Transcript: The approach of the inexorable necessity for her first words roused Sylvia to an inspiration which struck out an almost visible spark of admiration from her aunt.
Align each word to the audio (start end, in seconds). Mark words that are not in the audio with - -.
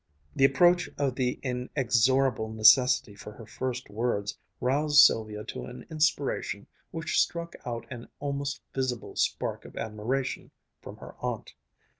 The 0.35 0.45
approach 0.45 0.89
of 0.97 1.13
the 1.13 1.39
inexorable 1.43 2.51
necessity 2.51 3.13
for 3.13 3.33
her 3.33 3.45
first 3.45 3.87
words 3.87 4.35
roused 4.59 4.97
Sylvia 4.99 5.43
to 5.43 5.65
an 5.65 5.85
inspiration 5.91 6.65
which 6.89 7.21
struck 7.21 7.53
out 7.67 7.85
an 7.91 8.07
almost 8.19 8.63
visible 8.73 9.15
spark 9.15 9.63
of 9.63 9.77
admiration 9.77 10.49
from 10.81 10.97
her 10.97 11.13
aunt. 11.19 11.53